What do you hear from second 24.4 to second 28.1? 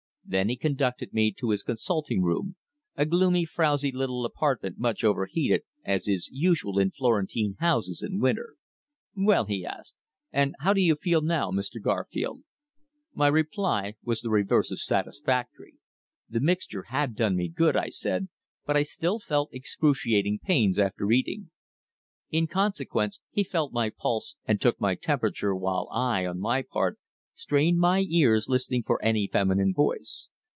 and took my temperature, while I, on my part, strained my